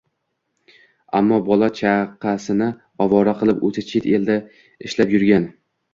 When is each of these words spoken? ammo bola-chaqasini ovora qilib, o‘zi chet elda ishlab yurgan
ammo 1.19 1.37
bola-chaqasini 1.49 2.69
ovora 3.07 3.35
qilib, 3.43 3.61
o‘zi 3.69 3.87
chet 3.93 4.09
elda 4.21 4.39
ishlab 4.89 5.15
yurgan 5.19 5.47